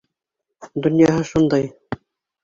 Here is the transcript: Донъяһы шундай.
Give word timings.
Донъяһы 0.87 1.25
шундай. 1.31 1.67